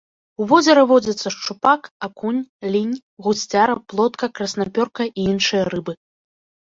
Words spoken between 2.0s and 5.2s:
акунь, лінь, гусцяра, плотка, краснапёрка